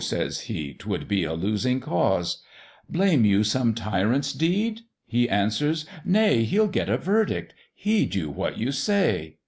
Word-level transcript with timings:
says 0.03 0.39
he, 0.45 0.73
"'twould 0.73 1.07
be 1.07 1.23
a 1.23 1.33
losing 1.35 1.79
cause: 1.79 2.41
Blame 2.89 3.23
you 3.23 3.43
some 3.43 3.75
tyrant's 3.75 4.33
deed? 4.33 4.81
he 5.05 5.29
answers 5.29 5.85
"Nay, 6.03 6.43
He'll 6.43 6.65
get 6.67 6.89
a 6.89 6.97
verdict; 6.97 7.53
heed 7.75 8.15
you 8.15 8.31
what 8.31 8.57
you 8.57 8.71
say." 8.71 9.37